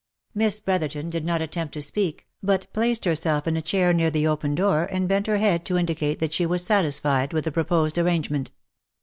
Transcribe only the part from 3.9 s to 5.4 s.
near the open door, and bent her